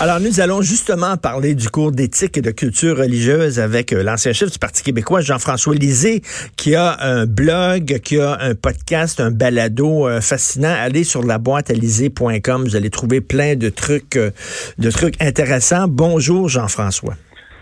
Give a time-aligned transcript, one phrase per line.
[0.00, 4.32] Alors, nous allons justement parler du cours d'éthique et de culture religieuse avec euh, l'ancien
[4.32, 6.22] chef du Parti québécois, Jean-François Lisée,
[6.54, 10.72] qui a un blog, qui a un podcast, un balado euh, fascinant.
[10.72, 14.30] Allez sur la boîte vous allez trouver plein de trucs, euh,
[14.78, 15.88] de trucs intéressants.
[15.88, 17.16] Bonjour, Jean-François.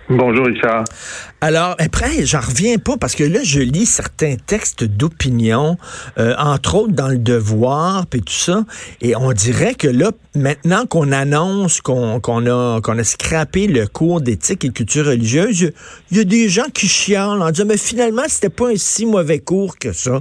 [0.09, 0.85] Bonjour Richard.
[1.41, 5.77] Alors, après, j'en reviens pas parce que là, je lis certains textes d'opinion,
[6.19, 8.65] euh, entre autres dans le Devoir, puis tout ça,
[9.03, 14.21] et on dirait que là, maintenant qu'on annonce qu'on a qu'on a scrappé le cours
[14.21, 15.73] d'éthique et culture religieuse,
[16.13, 19.07] il y, a des gens qui chialent en disant, mais finalement, c'était pas un si
[19.07, 20.21] mauvais cours que ça.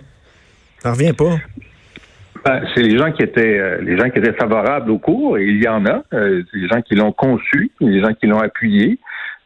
[0.84, 1.36] J'en reviens pas?
[2.44, 5.46] Ben, c'est les gens qui étaient euh, les gens qui étaient favorables au cours, et
[5.46, 9.00] il y en a, euh, les gens qui l'ont conçu, les gens qui l'ont appuyé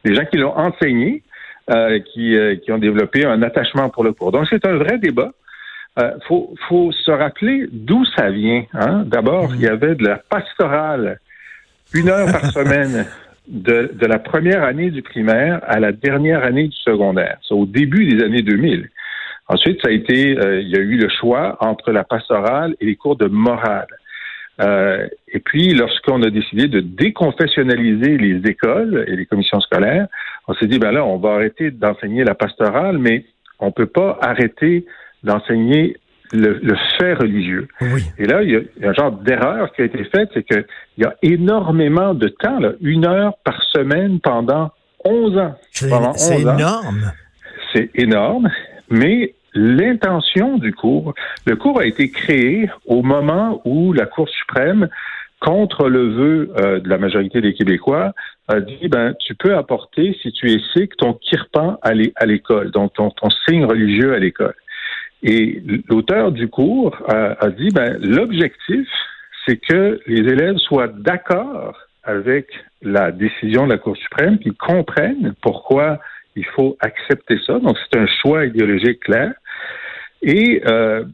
[0.04, 1.22] des gens qui l'ont enseigné,
[1.70, 4.32] euh, qui, euh, qui ont développé un attachement pour le cours.
[4.32, 5.30] Donc, c'est un vrai débat.
[5.96, 8.64] Il euh, faut, faut se rappeler d'où ça vient.
[8.74, 9.04] Hein?
[9.06, 11.20] D'abord, il y avait de la pastorale,
[11.92, 13.06] une heure par semaine,
[13.46, 17.38] de, de, la première année du primaire à la dernière année du secondaire.
[17.46, 18.88] C'est au début des années 2000.
[19.48, 22.96] Ensuite, ça a été, il y a eu le choix entre la pastorale et les
[22.96, 23.88] cours de morale.
[24.60, 30.06] Euh, et puis, lorsqu'on a décidé de déconfessionnaliser les écoles et les commissions scolaires,
[30.48, 33.24] on s'est dit, ben là, on va arrêter d'enseigner la pastorale, mais
[33.58, 34.84] on peut pas arrêter
[35.22, 35.96] d'enseigner
[36.32, 36.60] le,
[36.98, 37.68] fait religieux.
[38.18, 40.64] Et là, il y, a, un genre d'erreur qui a été faite, c'est qu'il
[40.98, 44.70] y a énormément de temps, là, une heure par semaine pendant
[45.04, 45.54] 11 ans.
[46.16, 47.12] C'est énorme.
[47.72, 48.50] C'est énorme,
[48.90, 51.14] mais l'intention du cours.
[51.46, 54.88] Le cours a été créé au moment où la Cour suprême,
[55.40, 58.12] contre le vœu euh, de la majorité des Québécois,
[58.48, 62.92] a dit ben tu peux apporter, si tu es sikh, ton kirpan à l'école, donc
[62.94, 63.10] ton,
[63.48, 64.54] signe religieux à l'école.
[65.22, 68.86] Et l'auteur du cours a, a dit ben l'objectif,
[69.46, 72.46] c'est que les élèves soient d'accord avec
[72.82, 76.00] la décision de la Cour suprême, qu'ils comprennent pourquoi
[76.36, 77.58] il faut accepter ça.
[77.58, 79.32] Donc, c'est un choix idéologique clair.
[80.22, 81.04] Et, euh,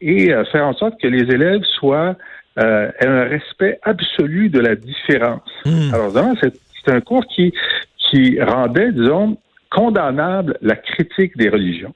[0.00, 2.16] et euh, faire en sorte que les élèves soient
[2.58, 5.40] euh, aient un respect absolu de la différence.
[5.64, 5.94] Hmm.
[5.94, 7.54] Alors, c'est un cours qui,
[7.96, 9.38] qui rendait, disons,
[9.70, 11.94] condamnable la critique des religions.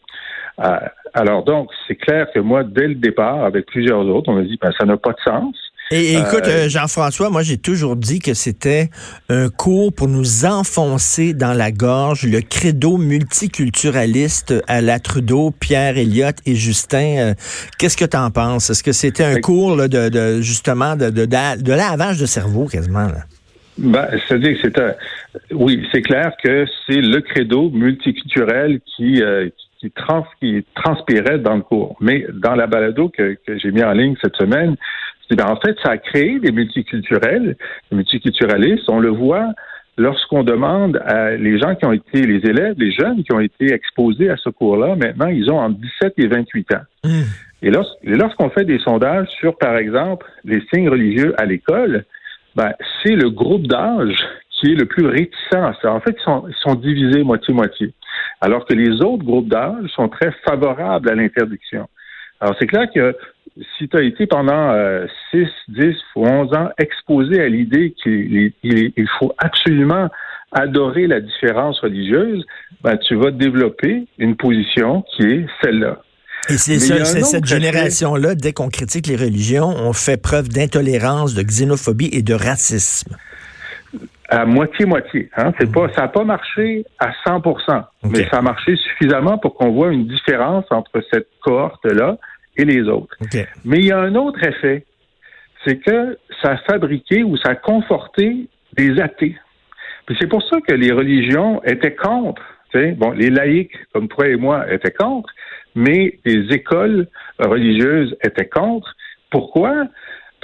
[0.61, 0.78] Euh,
[1.12, 4.59] alors donc, c'est clair que moi, dès le départ, avec plusieurs autres, on a dit,
[4.61, 5.56] ben, ça n'a pas de sens.
[5.93, 8.91] Et, écoute, euh, Jean-François, moi j'ai toujours dit que c'était
[9.29, 15.97] un cours pour nous enfoncer dans la gorge le credo multiculturaliste à la Trudeau, Pierre
[15.97, 17.19] Elliott et Justin.
[17.19, 17.35] Euh,
[17.79, 18.69] qu'est-ce que tu en penses?
[18.69, 23.07] Est-ce que c'était un cours de, justement de, de, lavage de cerveau quasiment?
[23.07, 23.23] Là?
[23.79, 29.49] Ben, c'est-à-dire que c'est oui, c'est clair que c'est le credo multiculturel qui, euh,
[29.79, 31.97] qui, trans, qui transpirait dans le cours.
[32.01, 34.77] Mais dans la balado que, que j'ai mis en ligne cette semaine,
[35.34, 37.56] ben, en fait, ça a créé des multiculturels,
[37.91, 38.88] des multiculturalistes.
[38.88, 39.48] On le voit
[39.98, 43.72] lorsqu'on demande à les gens qui ont été, les élèves, les jeunes qui ont été
[43.72, 46.82] exposés à ce cours-là, maintenant, ils ont entre 17 et 28 ans.
[47.04, 47.22] Mmh.
[47.62, 52.04] Et lorsqu'on fait des sondages sur, par exemple, les signes religieux à l'école,
[52.54, 52.72] ben,
[53.03, 54.16] c'est le groupe d'âge
[54.50, 55.93] qui est le plus réticent à ça.
[55.93, 57.93] En fait, ils sont, ils sont divisés moitié-moitié.
[58.41, 61.88] Alors que les autres groupes d'âge sont très favorables à l'interdiction.
[62.41, 63.17] Alors, c'est clair que
[63.79, 68.53] si tu as été pendant euh, 6, 10 ou 11 ans exposé à l'idée qu'il
[68.63, 70.09] il faut absolument
[70.53, 72.45] adorer la différence religieuse,
[72.83, 76.03] ben, tu vas développer une position qui est celle-là.
[76.49, 82.09] Et c'est cette génération-là, dès qu'on critique les religions, on fait preuve d'intolérance, de xénophobie
[82.13, 83.17] et de racisme.
[84.28, 85.31] À moitié-moitié.
[85.37, 85.52] Hein?
[85.58, 89.70] C'est pas, ça n'a pas marché à 100% mais ça a marché suffisamment pour qu'on
[89.70, 92.19] voit une différence entre cette cohorte-là
[92.56, 93.17] et les autres.
[93.64, 94.84] Mais il y a un autre effet,
[95.64, 99.37] c'est que ça a fabriqué ou ça a conforté des athées.
[100.06, 102.43] Puis c'est pour ça que les religions étaient contre.
[102.96, 105.31] Bon, les laïcs, comme toi et moi, étaient contre,
[105.75, 107.08] mais les écoles
[107.38, 108.94] religieuses étaient contre.
[109.31, 109.87] Pourquoi?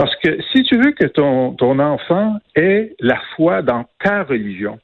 [0.02, 4.80] Parce que si tu veux que ton, ton enfant ait la foi dans ta religion,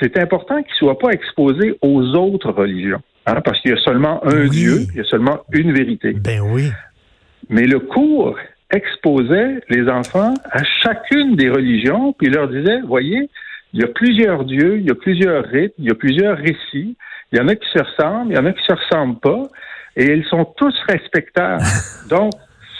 [0.00, 3.02] c'est important qu'il ne soit pas exposé aux autres religions.
[3.26, 6.14] Hein, parce qu'il y a seulement un Dieu, il y a seulement une vérité.
[6.14, 6.70] Ben oui.
[7.50, 8.38] Mais le cours
[8.70, 13.28] exposait les enfants à chacune des religions, puis il leur disait, voyez,
[13.74, 16.96] il y a plusieurs dieux, il y a plusieurs rites, il y a plusieurs récits,
[17.32, 19.42] il y en a qui se ressemblent, il y en a qui se ressemblent pas,
[19.94, 21.62] et ils sont tous respectables.
[22.08, 22.32] Donc,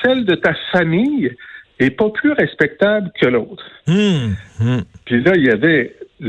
[0.02, 1.30] celle de ta famille
[1.78, 3.64] est pas plus respectable que l'autre.
[3.88, 4.82] Hum, hum.
[5.04, 5.94] Puis là, il y avait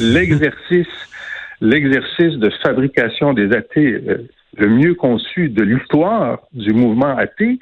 [0.00, 0.86] l'exercice,
[1.60, 7.58] l'exercice de fabrication des athées euh, le mieux conçu de l'histoire du mouvement athée,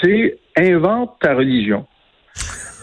[0.00, 1.86] c'est invente ta religion.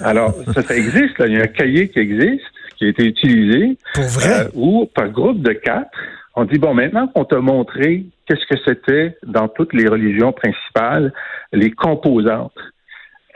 [0.02, 1.28] Alors, ça, ça existe, là.
[1.28, 2.46] il y a un cahier qui existe,
[2.78, 4.46] qui a été utilisé, Pour vrai?
[4.46, 5.90] euh, où par groupe de quatre,
[6.36, 11.14] on dit, bon, maintenant qu'on t'a montré qu'est-ce que c'était dans toutes les religions principales,
[11.52, 12.54] les composantes,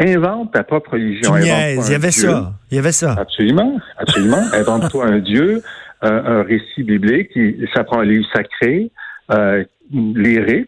[0.03, 1.35] invente ta propre religion.
[1.37, 2.29] Niaises, il y avait dieu.
[2.29, 2.53] ça.
[2.71, 3.15] Il y avait ça.
[3.17, 4.41] Absolument, absolument.
[4.53, 5.61] Invente-toi un dieu,
[6.01, 7.31] un, un récit biblique,
[7.73, 8.91] ça prend un livre sacré,
[9.31, 10.67] euh, les rites.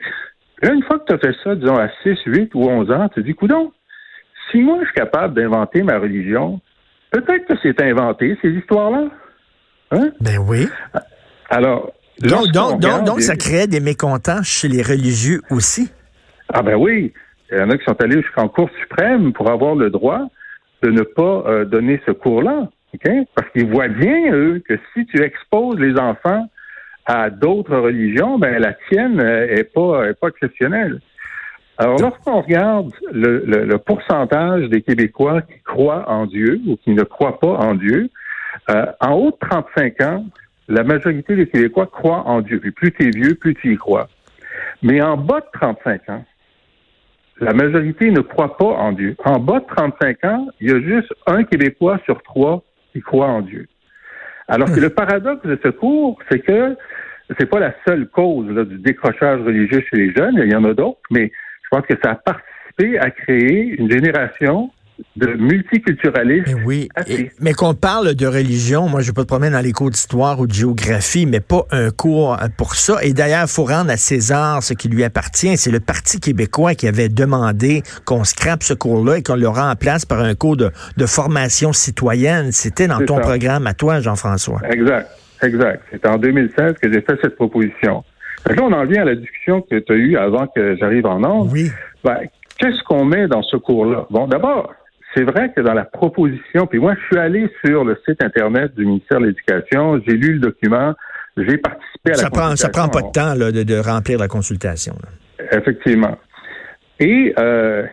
[0.61, 3.09] Là, une fois que tu as fait ça, disons à 6, 8 ou 11 ans,
[3.09, 3.71] tu te dis, coudon,
[4.51, 6.61] si moi je suis capable d'inventer ma religion,
[7.11, 9.09] peut-être que c'est inventé, ces histoires-là.
[9.91, 10.09] Hein?
[10.21, 10.67] Ben oui.
[11.49, 11.91] Alors,
[12.21, 15.91] Donc, donc, donc, ça créait des mécontents chez les religieux aussi.
[16.53, 17.11] Ah ben oui,
[17.55, 20.27] il y en a qui sont allés jusqu'en Cour suprême pour avoir le droit
[20.83, 22.69] de ne pas euh, donner ce cours-là.
[23.35, 26.47] Parce qu'ils voient bien, eux, que si tu exposes les enfants
[27.05, 31.01] à d'autres religions, ben la tienne euh, est pas, est pas exceptionnelle.
[31.77, 37.03] Alors, lorsqu'on regarde le, le- pourcentage des Québécois qui croient en Dieu ou qui ne
[37.03, 38.09] croient pas en Dieu,
[38.69, 40.25] euh, en haut de 35 ans,
[40.69, 42.59] la majorité des Québécois croient en Dieu.
[42.75, 44.07] Plus tu es vieux, plus tu y crois.
[44.81, 46.25] Mais en bas de 35 ans,
[47.39, 49.15] la majorité ne croit pas en Dieu.
[49.25, 53.27] En bas de 35 ans, il y a juste un Québécois sur trois qui croit
[53.27, 53.67] en Dieu.
[54.47, 56.77] Alors que le paradoxe de ce cours, c'est que
[57.37, 60.63] c'est pas la seule cause là, du décrochage religieux chez les jeunes, il y en
[60.63, 61.31] a d'autres, mais
[61.63, 64.69] je pense que ça a participé à créer une génération
[65.15, 66.47] de multiculturalistes.
[66.55, 66.89] Mais oui.
[67.07, 70.39] Et- mais qu'on parle de religion, moi, je pas te promener dans les cours d'histoire
[70.39, 72.97] ou de géographie, mais pas un cours pour ça.
[73.03, 75.55] Et d'ailleurs, il faut rendre à César ce qui lui appartient.
[75.57, 80.05] C'est le Parti québécois qui avait demandé qu'on scrape ce cours-là et qu'on le remplace
[80.05, 82.51] par un cours de, de formation citoyenne.
[82.51, 83.21] C'était dans ton ça.
[83.21, 84.61] programme à toi, Jean-François.
[84.69, 85.09] Exact,
[85.41, 85.83] exact.
[85.91, 88.03] C'est en 2016 que j'ai fait cette proposition.
[88.47, 91.23] Là, on en vient à la discussion que tu as eue avant que j'arrive en
[91.23, 91.49] ondes.
[91.51, 91.69] Oui.
[92.03, 92.17] Ben,
[92.57, 94.05] Qu'est-ce qu'on met dans ce cours-là?
[94.09, 94.71] Bon, d'abord,
[95.15, 98.75] c'est vrai que dans la proposition, puis moi, je suis allé sur le site Internet
[98.75, 100.93] du ministère de l'Éducation, j'ai lu le document,
[101.37, 103.33] j'ai participé à la Ça prend, ça prend pas de consultation.
[103.33, 104.93] temps là, de, de remplir la consultation.
[105.03, 105.47] là.
[105.57, 106.17] Effectivement.
[106.99, 107.85] Et euh,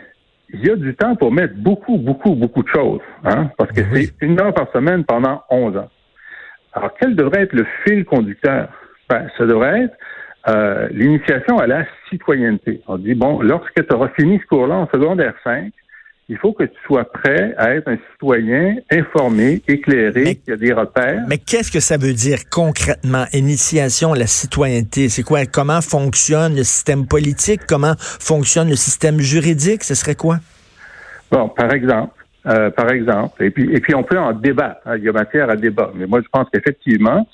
[0.53, 3.81] il y a du temps pour mettre beaucoup, beaucoup, beaucoup de choses, hein, parce que
[3.93, 4.07] Oui.
[4.19, 5.91] c'est une heure par semaine pendant 11 ans.
[6.75, 8.69] Alors, quel devrait être le fil conducteur?
[9.11, 9.95] Ben, ça devrait être
[10.49, 12.81] euh, l'initiation à la citoyenneté.
[12.87, 15.73] On dit, bon, lorsque tu auras fini ce cours-là en secondaire 5,
[16.29, 20.73] il faut que tu sois prêt à être un citoyen informé, éclairé, qui a des
[20.73, 21.25] repères.
[21.29, 25.09] Mais qu'est-ce que ça veut dire concrètement, initiation à la citoyenneté?
[25.09, 25.45] C'est quoi?
[25.47, 27.63] Comment fonctionne le système politique?
[27.69, 29.85] Comment fonctionne le système juridique?
[29.85, 30.37] Ce serait quoi?
[31.31, 32.15] Bon, par exemple,
[32.47, 34.81] euh, par exemple, et puis et puis on peut en débattre.
[34.87, 35.91] hein, il y a matière à débat.
[35.95, 37.27] Mais moi, je pense qu'effectivement,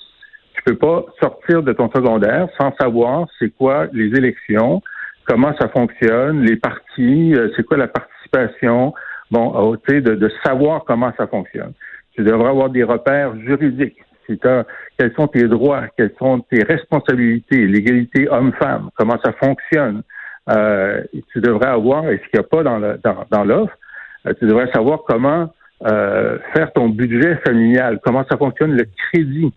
[0.54, 4.82] tu peux pas sortir de ton secondaire sans savoir c'est quoi les élections,
[5.24, 7.88] comment ça fonctionne, les partis, euh, c'est quoi la
[8.30, 8.94] participation.
[9.30, 11.72] Bon, euh, de, de savoir comment ça fonctionne.
[12.12, 13.98] Tu devrais avoir des repères juridiques.
[14.26, 20.02] Quels sont tes droits, quelles sont tes responsabilités, l'égalité homme-femme, comment ça fonctionne.
[20.50, 23.74] Euh, tu devrais avoir, et ce qu'il n'y a pas dans le- dans, dans l'offre,
[24.26, 25.50] euh, tu devrais savoir comment
[25.86, 29.52] euh, faire ton budget familial, comment ça fonctionne le crédit,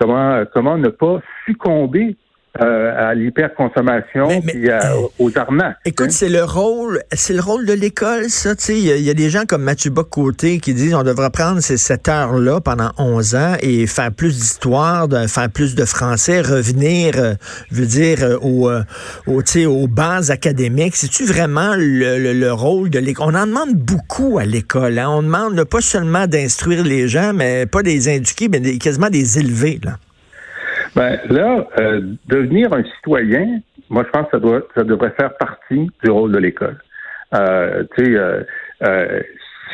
[0.00, 2.16] comment comment ne pas succomber
[2.60, 5.76] euh, à l'hyperconsommation et à- aux arnaques.
[5.84, 6.10] Écoute, hein.
[6.12, 8.52] c'est le rôle, c'est le rôle de l'école, ça.
[8.68, 11.30] Il y, a- il y a des gens comme Mathieu Bock-Côté qui disent on devrait
[11.30, 16.40] prendre ces cette heure-là pendant 11 ans et faire plus d'histoire, faire plus de français,
[16.40, 17.34] revenir, euh,
[17.70, 18.82] je veux dire, euh, aux, euh,
[19.88, 20.96] bases académiques.
[20.96, 23.26] C'est-tu vraiment le, le- le rôle de l'école?
[23.30, 24.98] On en demande beaucoup à l'école.
[24.98, 25.08] hein.
[25.08, 29.10] On demande là, pas seulement d'instruire les gens, mais pas des éduquer, mais des- quasiment
[29.10, 29.80] des élever.
[29.84, 29.98] Là.
[30.96, 33.60] Ben, là, euh, devenir un citoyen,
[33.90, 36.78] moi, je pense que ça, doit, ça devrait faire partie du rôle de l'école.
[37.34, 38.42] Euh, tu sais, euh,
[38.86, 39.20] euh,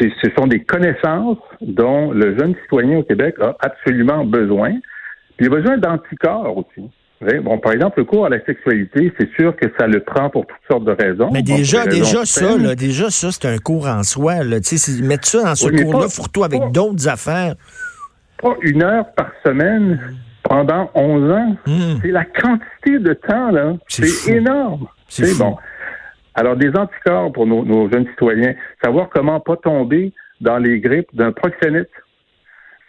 [0.00, 4.72] ce sont des connaissances dont le jeune citoyen au Québec a absolument besoin.
[5.36, 6.90] Puis il a besoin d'anticorps aussi.
[7.44, 10.44] Bon, par exemple, le cours à la sexualité, c'est sûr que ça le prend pour
[10.44, 11.30] toutes sortes de raisons.
[11.32, 14.42] Mais déjà, déjà ça, là, déjà ça, c'est un cours en soi.
[14.42, 14.58] Là.
[14.58, 17.54] Tu sais, c'est- mettre ça dans ce Oui, cours-là, fourre-toi avec d'autres affaires.
[18.42, 20.00] Pas une heure par semaine
[20.42, 21.56] pendant 11 ans.
[21.66, 21.98] Hum.
[22.02, 23.74] C'est la quantité de temps, là.
[23.88, 24.86] C'est énorme.
[25.08, 25.56] C'est bon.
[26.34, 31.32] Alors, des anticorps pour nos, jeunes citoyens, savoir comment pas tomber dans les grippes d'un
[31.32, 31.90] proxénète,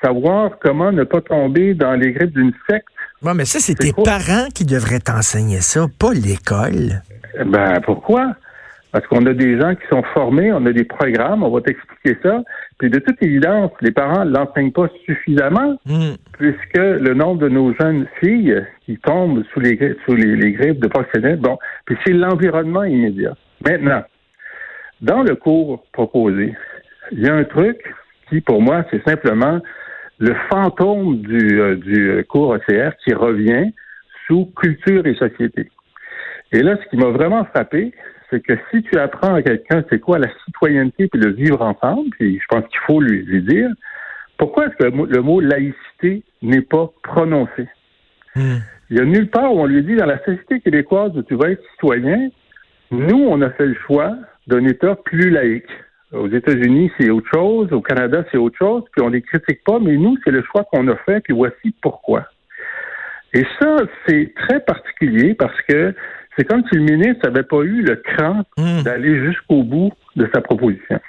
[0.01, 2.88] savoir comment ne pas tomber dans les grippes d'une secte.
[3.22, 7.01] Oui, mais ça, c'est tes parents qui devraient t'enseigner ça, pas l'école.
[7.45, 8.33] Ben, pourquoi?
[8.91, 12.17] Parce qu'on a des gens qui sont formés, on a des programmes, on va t'expliquer
[12.22, 12.43] ça.
[12.80, 16.13] Puis de toute évidence, les parents ne l'enseignent pas suffisamment, hmm.
[16.34, 20.88] puisque le nombre de nos jeunes filles qui tombent sous les, sous les, grippes de
[20.88, 23.36] proxénètes, bon, puis c'est l'environnement immédiat.
[23.65, 24.03] Maintenant,
[25.01, 26.56] dans le cours proposé,
[27.12, 27.77] il y a un truc
[28.30, 29.60] qui, pour moi, c'est simplement
[30.20, 33.72] le fantôme du, euh, du cours OCR qui revient
[34.27, 35.70] sous culture et société.
[36.51, 37.94] Et là, ce qui m'a vraiment frappé,
[38.33, 42.09] c'est que si tu apprends à quelqu'un c'est quoi la citoyenneté puis le vivre ensemble,
[42.17, 43.69] puis je pense qu'il faut lui, dire,
[44.37, 47.67] pourquoi est-ce que le mot, laïcité n'est pas prononcé?
[48.35, 48.57] Hmm.
[48.89, 51.35] Il y a nulle part où on lui dit dans la société québécoise où tu
[51.35, 52.29] vas être citoyen,
[52.91, 54.15] nous, on a fait le choix
[54.47, 55.69] d'un État plus laïque.
[56.11, 57.71] Aux États-Unis, c'est autre chose.
[57.71, 58.83] Au Canada, c'est autre chose.
[58.91, 61.21] Puis on ne les critique pas, mais nous, c'est le choix qu'on a fait.
[61.21, 62.27] Puis voici pourquoi.
[63.33, 65.95] Et ça, c'est très particulier parce que
[66.35, 68.83] c'est comme si le ministre n'avait pas eu le cran hmm.
[68.83, 70.99] d'aller jusqu'au bout de sa proposition.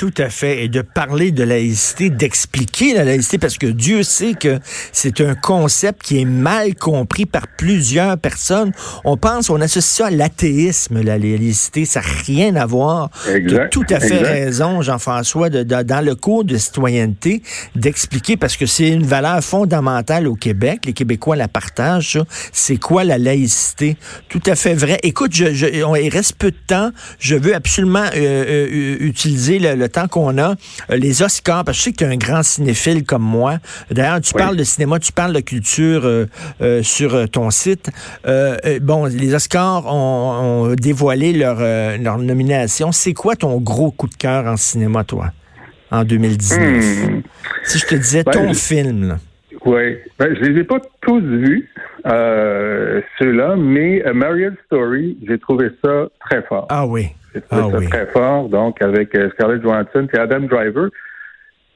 [0.00, 0.64] Tout à fait.
[0.64, 4.58] Et de parler de laïcité, d'expliquer la laïcité, parce que Dieu sait que
[4.92, 8.72] c'est un concept qui est mal compris par plusieurs personnes.
[9.04, 11.84] On pense, on associe ça à l'athéisme, la laïcité.
[11.84, 13.10] Ça n'a rien à voir.
[13.26, 17.42] Tu as tout à fait raison, Jean-François, de, dans le cours de citoyenneté,
[17.76, 20.86] d'expliquer, parce que c'est une valeur fondamentale au Québec.
[20.86, 22.18] Les Québécois la partagent,
[22.52, 23.98] C'est quoi la laïcité?
[24.30, 24.98] Tout à fait vrai.
[25.02, 26.90] Écoute, je, je, il reste peu de temps.
[27.18, 31.80] Je veux absolument euh, euh, utiliser le temps qu'on a, euh, les Oscars, parce que
[31.80, 33.58] je sais que tu es un grand cinéphile comme moi.
[33.90, 36.26] D'ailleurs, tu parles de cinéma, tu parles de culture euh,
[36.60, 37.90] euh, sur ton site.
[38.82, 41.58] bon, les Oscars ont, dévoilé leur,
[41.98, 42.92] leur nomination.
[42.92, 45.32] C'est quoi ton gros coup de cœur en cinéma, toi,
[45.90, 46.60] en 2019?
[46.60, 47.22] Hmm.
[47.64, 49.18] Si je te disais ben, ton film,
[49.64, 51.68] Oui, ben, je les ai pas tous vus,
[52.04, 56.66] ceux-là, mais Marriott Story, j'ai trouvé ça très fort.
[56.68, 57.08] Ah oui.
[57.32, 60.88] C'est ah très fort, donc avec euh, Scarlett Johansson et Adam Driver,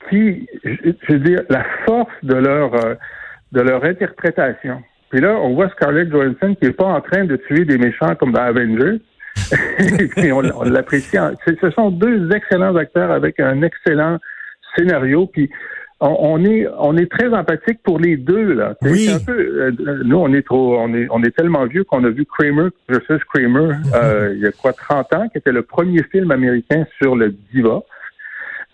[0.08, 2.94] qui, je veux dire, la force de leur euh,
[3.52, 4.82] de leur interprétation.
[5.11, 8.14] Puis là, on voit Scarlett Johansson qui est pas en train de tuer des méchants
[8.16, 9.00] comme dans Avengers.
[10.16, 11.16] et on, on l'apprécie.
[11.46, 14.18] Ce sont deux excellents acteurs avec un excellent
[14.76, 15.26] scénario.
[15.26, 15.50] Puis
[16.00, 18.74] on, est on est très empathique pour les deux là.
[18.82, 19.08] Oui.
[19.10, 22.10] Un peu, euh, nous on est trop on est on est tellement vieux qu'on a
[22.10, 26.02] vu Kramer versus Kramer euh, il y a quoi 30 ans qui était le premier
[26.04, 27.82] film américain sur le diva.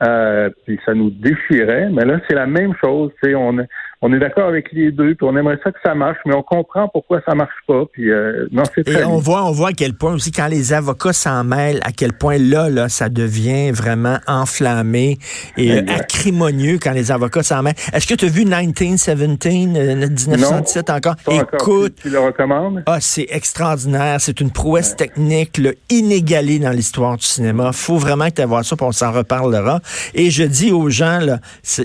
[0.03, 3.59] Euh, puis ça nous déchirait, mais là c'est la même chose, c'est on
[4.03, 6.43] on est d'accord avec les deux, puis on aimerait ça que ça marche, mais on
[6.43, 7.85] comprend pourquoi ça marche pas.
[7.93, 10.73] Puis euh, non, c'est Et on voit, on voit à quel point aussi quand les
[10.73, 15.19] avocats s'en mêlent, à quel point là, là, ça devient vraiment enflammé
[15.59, 17.75] et acrimonieux quand les avocats s'en mêlent.
[17.93, 21.17] Est-ce que tu as vu 1917, 1917 euh, encore?
[21.31, 24.17] Écoute, tu, le recommandes Ah, c'est extraordinaire.
[24.21, 27.73] C'est une prouesse technique là, inégalée dans l'histoire du cinéma.
[27.73, 29.81] Faut vraiment que tu voir ça, puis on s'en reparlera.
[30.15, 31.39] Et je dis aux gens là,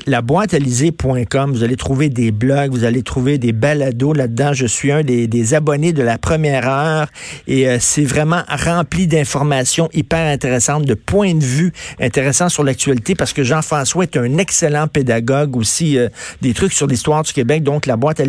[0.07, 4.53] la boîte vous allez trouver des blogs, vous allez trouver des balados là-dedans.
[4.53, 7.07] Je suis un des, abonnés de la première heure
[7.47, 13.15] et euh, c'est vraiment rempli d'informations hyper intéressantes, de points de vue intéressants sur l'actualité
[13.15, 16.09] parce que Jean-François est un excellent pédagogue aussi euh,
[16.41, 17.63] des trucs sur l'histoire du Québec.
[17.63, 18.19] Donc, la boîte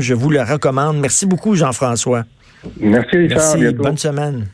[0.00, 0.98] je vous le recommande.
[0.98, 2.24] Merci beaucoup, Jean-François.
[2.80, 3.56] Merci, Richard.
[3.56, 3.74] Merci.
[3.74, 4.46] Bonne semaine.